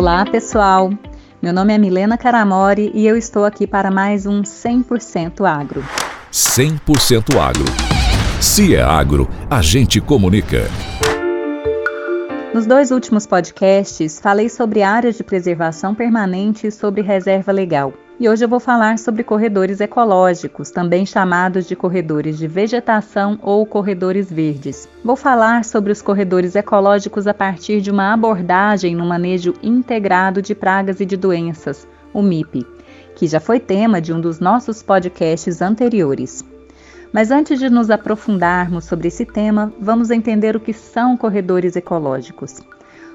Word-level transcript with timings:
Olá, 0.00 0.24
pessoal! 0.24 0.90
Meu 1.42 1.52
nome 1.52 1.74
é 1.74 1.76
Milena 1.76 2.16
Caramori 2.16 2.90
e 2.94 3.06
eu 3.06 3.18
estou 3.18 3.44
aqui 3.44 3.66
para 3.66 3.90
mais 3.90 4.24
um 4.24 4.40
100% 4.40 5.46
Agro. 5.46 5.84
100% 6.32 7.38
Agro. 7.38 7.66
Se 8.40 8.74
é 8.74 8.80
agro, 8.80 9.28
a 9.50 9.60
gente 9.60 10.00
comunica. 10.00 10.62
Nos 12.54 12.64
dois 12.64 12.90
últimos 12.90 13.26
podcasts, 13.26 14.18
falei 14.18 14.48
sobre 14.48 14.82
áreas 14.82 15.18
de 15.18 15.22
preservação 15.22 15.94
permanente 15.94 16.68
e 16.68 16.72
sobre 16.72 17.02
reserva 17.02 17.52
legal. 17.52 17.92
E 18.20 18.28
hoje 18.28 18.44
eu 18.44 18.48
vou 18.50 18.60
falar 18.60 18.98
sobre 18.98 19.24
corredores 19.24 19.80
ecológicos, 19.80 20.70
também 20.70 21.06
chamados 21.06 21.66
de 21.66 21.74
corredores 21.74 22.36
de 22.36 22.46
vegetação 22.46 23.38
ou 23.40 23.64
corredores 23.64 24.30
verdes. 24.30 24.86
Vou 25.02 25.16
falar 25.16 25.64
sobre 25.64 25.90
os 25.90 26.02
corredores 26.02 26.54
ecológicos 26.54 27.26
a 27.26 27.32
partir 27.32 27.80
de 27.80 27.90
uma 27.90 28.12
abordagem 28.12 28.94
no 28.94 29.06
manejo 29.06 29.54
integrado 29.62 30.42
de 30.42 30.54
pragas 30.54 31.00
e 31.00 31.06
de 31.06 31.16
doenças, 31.16 31.88
o 32.12 32.20
MIP, 32.20 32.66
que 33.16 33.26
já 33.26 33.40
foi 33.40 33.58
tema 33.58 34.02
de 34.02 34.12
um 34.12 34.20
dos 34.20 34.38
nossos 34.38 34.82
podcasts 34.82 35.62
anteriores. 35.62 36.44
Mas 37.14 37.30
antes 37.30 37.58
de 37.58 37.70
nos 37.70 37.88
aprofundarmos 37.88 38.84
sobre 38.84 39.08
esse 39.08 39.24
tema, 39.24 39.72
vamos 39.80 40.10
entender 40.10 40.54
o 40.54 40.60
que 40.60 40.74
são 40.74 41.16
corredores 41.16 41.74
ecológicos. 41.74 42.60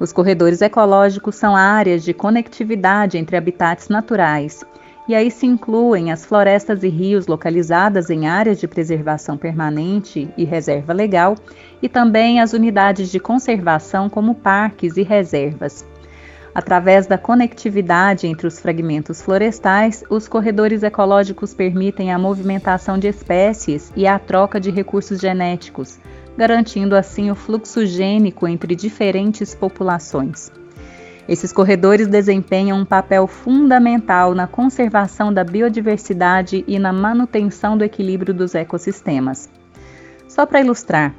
Os 0.00 0.10
corredores 0.10 0.62
ecológicos 0.62 1.36
são 1.36 1.54
áreas 1.54 2.02
de 2.02 2.14
conectividade 2.14 3.18
entre 3.18 3.36
habitats 3.36 3.90
naturais 3.90 4.64
e 5.08 5.14
aí 5.14 5.30
se 5.30 5.46
incluem 5.46 6.10
as 6.10 6.24
florestas 6.24 6.82
e 6.82 6.88
rios 6.88 7.26
localizadas 7.26 8.10
em 8.10 8.26
áreas 8.26 8.58
de 8.58 8.66
preservação 8.66 9.36
permanente 9.36 10.28
e 10.36 10.44
reserva 10.44 10.92
legal, 10.92 11.36
e 11.80 11.88
também 11.88 12.40
as 12.40 12.52
unidades 12.52 13.10
de 13.10 13.20
conservação, 13.20 14.08
como 14.08 14.34
parques 14.34 14.96
e 14.96 15.02
reservas. 15.02 15.86
Através 16.54 17.06
da 17.06 17.18
conectividade 17.18 18.26
entre 18.26 18.46
os 18.46 18.58
fragmentos 18.58 19.20
florestais, 19.20 20.02
os 20.08 20.26
corredores 20.26 20.82
ecológicos 20.82 21.52
permitem 21.52 22.10
a 22.10 22.18
movimentação 22.18 22.98
de 22.98 23.06
espécies 23.06 23.92
e 23.94 24.06
a 24.06 24.18
troca 24.18 24.58
de 24.58 24.70
recursos 24.70 25.20
genéticos, 25.20 25.98
garantindo 26.34 26.96
assim 26.96 27.30
o 27.30 27.34
fluxo 27.34 27.84
gênico 27.84 28.48
entre 28.48 28.74
diferentes 28.74 29.54
populações. 29.54 30.50
Esses 31.28 31.52
corredores 31.52 32.06
desempenham 32.06 32.78
um 32.78 32.84
papel 32.84 33.26
fundamental 33.26 34.32
na 34.34 34.46
conservação 34.46 35.32
da 35.32 35.42
biodiversidade 35.42 36.64
e 36.68 36.78
na 36.78 36.92
manutenção 36.92 37.76
do 37.76 37.82
equilíbrio 37.82 38.32
dos 38.32 38.54
ecossistemas. 38.54 39.50
Só 40.28 40.46
para 40.46 40.60
ilustrar, 40.60 41.12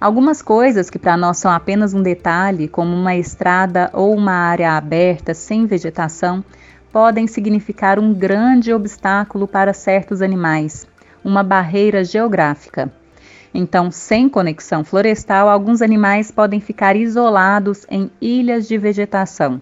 algumas 0.00 0.42
coisas 0.42 0.90
que 0.90 0.98
para 0.98 1.16
nós 1.16 1.38
são 1.38 1.50
apenas 1.50 1.94
um 1.94 2.02
detalhe, 2.02 2.66
como 2.66 2.92
uma 2.92 3.14
estrada 3.14 3.88
ou 3.92 4.12
uma 4.14 4.32
área 4.32 4.72
aberta 4.72 5.32
sem 5.32 5.64
vegetação, 5.64 6.44
podem 6.92 7.28
significar 7.28 8.00
um 8.00 8.12
grande 8.12 8.72
obstáculo 8.72 9.46
para 9.46 9.72
certos 9.72 10.20
animais, 10.20 10.88
uma 11.24 11.44
barreira 11.44 12.02
geográfica. 12.02 12.92
Então, 13.54 13.90
sem 13.90 14.28
conexão 14.28 14.82
florestal, 14.82 15.48
alguns 15.48 15.82
animais 15.82 16.30
podem 16.30 16.60
ficar 16.60 16.96
isolados 16.96 17.86
em 17.90 18.10
ilhas 18.20 18.66
de 18.66 18.78
vegetação. 18.78 19.60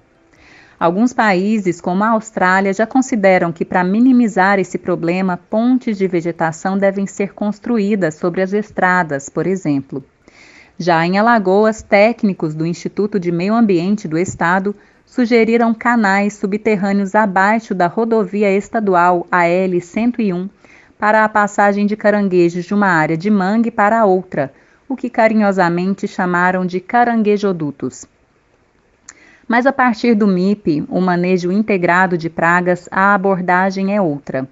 Alguns 0.79 1.13
países, 1.13 1.81
como 1.81 2.03
a 2.05 2.11
Austrália, 2.11 2.73
já 2.73 2.87
consideram 2.87 3.53
que 3.53 3.67
para 3.67 3.85
minimizar 3.85 4.59
esse 4.59 4.79
problema, 4.79 5.37
pontes 5.37 5.99
de 5.99 6.09
vegetação 6.09 6.79
devem 6.79 7.07
ser 7.07 7.35
construídas 7.35 8.15
sobre 8.15 8.41
as 8.41 8.53
estradas, 8.53 9.29
por 9.29 9.47
exemplo. 9.47 10.03
Já 10.79 11.05
em 11.05 11.19
Alagoas, 11.19 11.83
técnicos 11.83 12.55
do 12.55 12.65
Instituto 12.65 13.21
de 13.21 13.31
Meio 13.31 13.55
Ambiente 13.55 14.09
do 14.09 14.17
Estado 14.17 14.75
sugeriram 15.05 15.75
canais 15.75 16.35
subterrâneos 16.35 17.15
abaixo 17.15 17.75
da 17.75 17.87
rodovia 17.87 18.51
estadual 18.57 19.27
AL 19.31 19.81
101 19.81 20.49
para 21.01 21.25
a 21.25 21.29
passagem 21.31 21.87
de 21.87 21.97
caranguejos 21.97 22.67
de 22.67 22.75
uma 22.75 22.89
área 22.89 23.17
de 23.17 23.31
mangue 23.31 23.71
para 23.71 24.05
outra, 24.05 24.53
o 24.87 24.95
que 24.95 25.09
carinhosamente 25.09 26.07
chamaram 26.07 26.67
de 26.67 26.79
caranguejodutos. 26.79 28.05
Mas 29.49 29.65
a 29.65 29.73
partir 29.73 30.15
do 30.15 30.27
MIP, 30.27 30.85
o 30.91 31.01
manejo 31.01 31.51
integrado 31.51 32.19
de 32.19 32.29
pragas, 32.29 32.87
a 32.93 33.15
abordagem 33.15 33.97
é 33.97 34.01
outra. 34.01 34.47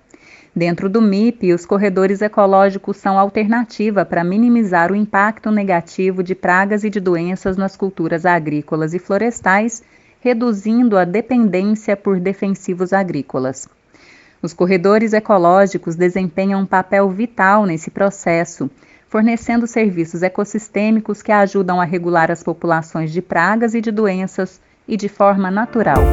Dentro 0.56 0.88
do 0.88 1.02
MIP, 1.02 1.52
os 1.52 1.66
corredores 1.66 2.22
ecológicos 2.22 2.96
são 2.96 3.18
alternativa 3.18 4.06
para 4.06 4.24
minimizar 4.24 4.90
o 4.90 4.96
impacto 4.96 5.50
negativo 5.50 6.22
de 6.22 6.34
pragas 6.34 6.82
e 6.82 6.88
de 6.88 6.98
doenças 6.98 7.58
nas 7.58 7.76
culturas 7.76 8.24
agrícolas 8.24 8.94
e 8.94 8.98
florestais, 8.98 9.82
reduzindo 10.18 10.96
a 10.96 11.04
dependência 11.04 11.94
por 11.94 12.18
defensivos 12.18 12.94
agrícolas. 12.94 13.68
Os 14.40 14.52
corredores 14.52 15.12
ecológicos 15.12 15.96
desempenham 15.96 16.60
um 16.60 16.66
papel 16.66 17.10
vital 17.10 17.66
nesse 17.66 17.90
processo, 17.90 18.70
fornecendo 19.08 19.66
serviços 19.66 20.22
ecossistêmicos 20.22 21.22
que 21.22 21.32
ajudam 21.32 21.80
a 21.80 21.84
regular 21.84 22.30
as 22.30 22.42
populações 22.42 23.10
de 23.10 23.20
pragas 23.20 23.74
e 23.74 23.80
de 23.80 23.90
doenças 23.90 24.60
e 24.86 24.96
de 24.96 25.08
forma 25.08 25.50
natural. 25.50 26.04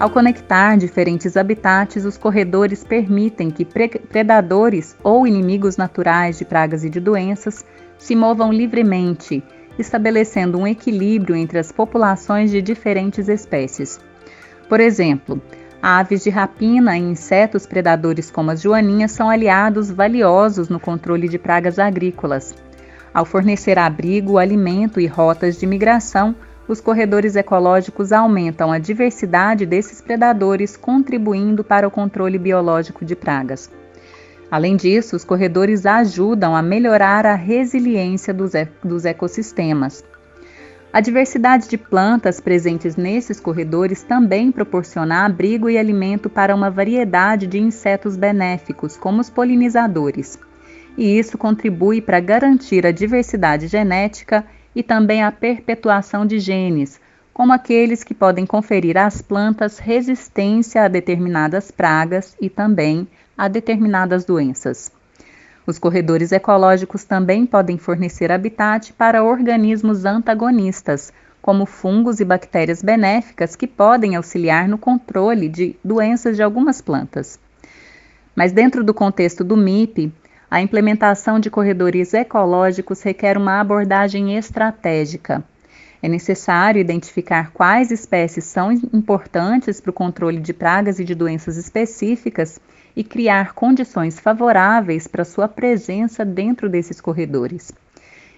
Ao 0.00 0.08
conectar 0.08 0.76
diferentes 0.76 1.36
habitats, 1.36 2.04
os 2.04 2.16
corredores 2.16 2.84
permitem 2.84 3.50
que 3.50 3.64
predadores 3.64 4.96
ou 5.02 5.26
inimigos 5.26 5.76
naturais 5.76 6.38
de 6.38 6.44
pragas 6.44 6.84
e 6.84 6.90
de 6.90 7.00
doenças 7.00 7.64
se 7.98 8.14
movam 8.14 8.50
livremente, 8.50 9.42
estabelecendo 9.78 10.58
um 10.58 10.66
equilíbrio 10.66 11.36
entre 11.36 11.58
as 11.58 11.70
populações 11.70 12.50
de 12.50 12.62
diferentes 12.62 13.28
espécies. 13.28 14.00
Por 14.68 14.80
exemplo, 14.80 15.40
Aves 15.82 16.24
de 16.24 16.30
rapina 16.30 16.96
e 16.96 17.00
insetos 17.00 17.66
predadores 17.66 18.30
como 18.30 18.50
as 18.50 18.60
joaninhas 18.60 19.12
são 19.12 19.28
aliados 19.28 19.90
valiosos 19.90 20.68
no 20.68 20.80
controle 20.80 21.28
de 21.28 21.38
pragas 21.38 21.78
agrícolas. 21.78 22.54
Ao 23.12 23.24
fornecer 23.24 23.78
abrigo, 23.78 24.38
alimento 24.38 25.00
e 25.00 25.06
rotas 25.06 25.58
de 25.58 25.66
migração, 25.66 26.34
os 26.68 26.80
corredores 26.80 27.36
ecológicos 27.36 28.12
aumentam 28.12 28.72
a 28.72 28.78
diversidade 28.78 29.64
desses 29.64 30.00
predadores, 30.00 30.76
contribuindo 30.76 31.62
para 31.62 31.86
o 31.86 31.90
controle 31.90 32.38
biológico 32.38 33.04
de 33.04 33.14
pragas. 33.14 33.70
Além 34.50 34.76
disso, 34.76 35.16
os 35.16 35.24
corredores 35.24 35.86
ajudam 35.86 36.54
a 36.54 36.62
melhorar 36.62 37.26
a 37.26 37.34
resiliência 37.34 38.32
dos, 38.34 38.52
dos 38.82 39.04
ecossistemas. 39.04 40.04
A 40.96 41.00
diversidade 41.02 41.68
de 41.68 41.76
plantas 41.76 42.40
presentes 42.40 42.96
nesses 42.96 43.38
corredores 43.38 44.02
também 44.02 44.50
proporciona 44.50 45.26
abrigo 45.26 45.68
e 45.68 45.76
alimento 45.76 46.30
para 46.30 46.54
uma 46.54 46.70
variedade 46.70 47.46
de 47.46 47.58
insetos 47.58 48.16
benéficos, 48.16 48.96
como 48.96 49.20
os 49.20 49.28
polinizadores. 49.28 50.38
E 50.96 51.18
isso 51.18 51.36
contribui 51.36 52.00
para 52.00 52.18
garantir 52.18 52.86
a 52.86 52.92
diversidade 52.92 53.66
genética 53.66 54.42
e 54.74 54.82
também 54.82 55.22
a 55.22 55.30
perpetuação 55.30 56.24
de 56.24 56.38
genes, 56.38 56.98
como 57.30 57.52
aqueles 57.52 58.02
que 58.02 58.14
podem 58.14 58.46
conferir 58.46 58.96
às 58.96 59.20
plantas 59.20 59.78
resistência 59.78 60.82
a 60.82 60.88
determinadas 60.88 61.70
pragas 61.70 62.34
e 62.40 62.48
também 62.48 63.06
a 63.36 63.48
determinadas 63.48 64.24
doenças. 64.24 64.90
Os 65.66 65.78
corredores 65.78 66.30
ecológicos 66.30 67.02
também 67.02 67.44
podem 67.44 67.76
fornecer 67.76 68.30
habitat 68.30 68.92
para 68.92 69.24
organismos 69.24 70.04
antagonistas, 70.04 71.12
como 71.42 71.66
fungos 71.66 72.20
e 72.20 72.24
bactérias 72.24 72.82
benéficas 72.82 73.56
que 73.56 73.66
podem 73.66 74.14
auxiliar 74.14 74.68
no 74.68 74.78
controle 74.78 75.48
de 75.48 75.76
doenças 75.82 76.36
de 76.36 76.42
algumas 76.42 76.80
plantas. 76.80 77.38
Mas 78.34 78.52
dentro 78.52 78.84
do 78.84 78.94
contexto 78.94 79.42
do 79.42 79.56
MIP, 79.56 80.12
a 80.48 80.60
implementação 80.60 81.40
de 81.40 81.50
corredores 81.50 82.14
ecológicos 82.14 83.02
requer 83.02 83.36
uma 83.36 83.60
abordagem 83.60 84.36
estratégica. 84.36 85.42
É 86.02 86.08
necessário 86.08 86.80
identificar 86.80 87.50
quais 87.52 87.90
espécies 87.90 88.44
são 88.44 88.70
importantes 88.70 89.80
para 89.80 89.90
o 89.90 89.94
controle 89.94 90.40
de 90.40 90.52
pragas 90.52 90.98
e 90.98 91.04
de 91.04 91.14
doenças 91.14 91.56
específicas 91.56 92.60
e 92.94 93.02
criar 93.02 93.54
condições 93.54 94.18
favoráveis 94.20 95.06
para 95.06 95.24
sua 95.24 95.48
presença 95.48 96.24
dentro 96.24 96.68
desses 96.68 97.00
corredores. 97.00 97.72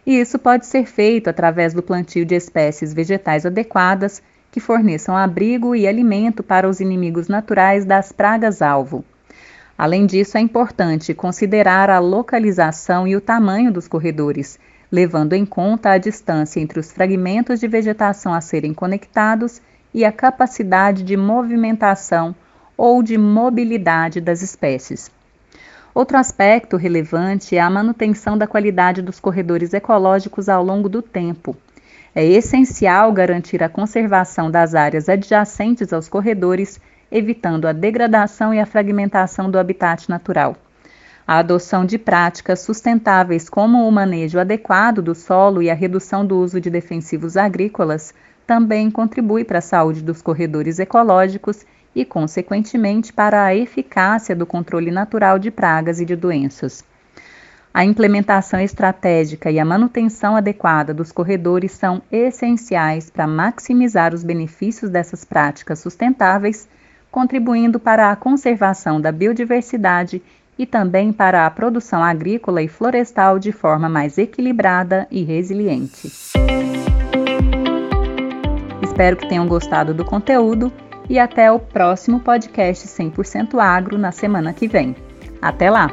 E 0.07 0.19
isso 0.19 0.39
pode 0.39 0.67
ser 0.67 0.87
feito 0.87 1.29
através 1.29 1.75
do 1.75 1.83
plantio 1.83 2.25
de 2.25 2.35
espécies 2.35 2.95
vegetais 2.95 3.45
adequadas 3.45 4.23
que 4.51 4.61
forneçam 4.61 5.17
abrigo 5.17 5.75
e 5.75 5.87
alimento 5.87 6.43
para 6.43 6.69
os 6.69 6.81
inimigos 6.81 7.29
naturais 7.29 7.85
das 7.85 8.11
pragas-alvo. 8.11 9.05
Além 9.79 10.07
disso, 10.07 10.37
é 10.37 10.41
importante 10.41 11.15
considerar 11.15 11.89
a 11.89 12.01
localização 12.01 13.07
e 13.07 13.15
o 13.15 13.21
tamanho 13.21 13.73
dos 13.73 13.87
corredores, 13.87 14.59
levando 14.91 15.35
em 15.35 15.47
conta 15.47 15.91
a 15.91 15.99
distância 15.99 16.59
entre 16.59 16.81
os 16.81 16.91
fragmentos 16.91 17.61
de 17.61 17.69
vegetação 17.69 18.35
a 18.35 18.41
serem 18.41 18.75
conectados 18.75 19.63
e 19.95 20.05
a 20.05 20.11
capacidade 20.11 21.05
de 21.05 21.17
movimentação 21.17 22.35
ou 22.77 23.05
de 23.05 23.17
mobilidade 23.17 24.21
das 24.21 24.43
espécies. 24.43 25.13
Outro 25.95 26.17
aspecto 26.17 26.77
relevante 26.77 27.57
é 27.57 27.61
a 27.61 27.71
manutenção 27.71 28.37
da 28.37 28.49
qualidade 28.49 29.01
dos 29.01 29.21
corredores 29.21 29.73
ecológicos 29.73 30.49
ao 30.49 30.63
longo 30.63 30.89
do 30.89 31.03
tempo. 31.03 31.57
É 32.15 32.25
essencial 32.25 33.13
garantir 33.13 33.63
a 33.63 33.69
conservação 33.69 34.51
das 34.51 34.75
áreas 34.75 35.09
adjacentes 35.09 35.93
aos 35.93 36.09
corredores, 36.09 36.81
evitando 37.11 37.67
a 37.67 37.73
degradação 37.73 38.53
e 38.53 38.61
a 38.61 38.67
fragmentação 38.67 39.51
do 39.51 39.59
habitat 39.59 40.09
natural. 40.09 40.57
A 41.27 41.39
adoção 41.39 41.85
de 41.85 41.99
práticas 41.99 42.61
sustentáveis, 42.61 43.51
como 43.51 43.87
o 43.87 43.93
manejo 43.93 44.39
adequado 44.39 45.03
do 45.03 45.15
solo 45.15 45.63
e 45.63 45.71
a 45.71 45.75
redução 45.75 46.25
do 46.25 46.39
uso 46.39 46.61
de 46.61 46.71
defensivos 46.71 47.37
agrícolas, 47.37 48.15
também 48.47 48.91
contribui 48.91 49.45
para 49.45 49.59
a 49.59 49.61
saúde 49.61 50.03
dos 50.03 50.23
corredores 50.23 50.79
ecológicos 50.79 51.67
e, 51.95 52.05
consequentemente, 52.05 53.13
para 53.13 53.45
a 53.45 53.55
eficácia 53.55 54.35
do 54.35 54.47
controle 54.47 54.91
natural 54.91 55.39
de 55.39 55.51
pragas 55.51 56.01
e 56.01 56.07
de 56.07 56.17
doenças. 56.17 56.83
A 57.75 57.85
implementação 57.85 58.59
estratégica 58.59 59.51
e 59.51 59.59
a 59.59 59.65
manutenção 59.65 60.35
adequada 60.35 60.95
dos 60.95 61.13
corredores 61.13 61.73
são 61.73 62.01
essenciais 62.11 63.11
para 63.11 63.27
maximizar 63.27 64.15
os 64.15 64.25
benefícios 64.25 64.91
dessas 64.91 65.25
práticas 65.25 65.79
sustentáveis, 65.81 66.67
contribuindo 67.11 67.79
para 67.79 68.11
a 68.11 68.17
conservação 68.17 69.01
da 69.01 69.11
biodiversidade 69.11 70.23
e 70.59 70.67
também 70.67 71.13
para 71.13 71.47
a 71.47 71.51
produção 71.51 72.03
agrícola 72.03 72.63
e 72.63 72.69
florestal 72.69 73.39
de 73.39 73.53
forma 73.53 73.89
mais 73.89 74.19
equilibrada 74.19 75.07
e 75.11 75.23
resiliente. 75.23 76.09
Espero 78.83 79.17
que 79.17 79.29
tenham 79.29 79.47
gostado 79.47 79.95
do 79.95 80.05
conteúdo 80.05 80.73
e 81.09 81.19
até 81.19 81.51
o 81.51 81.59
próximo 81.59 82.21
podcast 82.21 82.87
100% 82.89 83.59
Agro 83.59 83.97
na 83.97 84.11
semana 84.11 84.53
que 84.53 84.67
vem. 84.67 84.97
Até 85.41 85.71
lá! 85.71 85.89